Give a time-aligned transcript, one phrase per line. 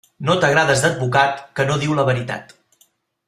[0.27, 2.57] No t'agrades d'advocat, que no diu la veritat.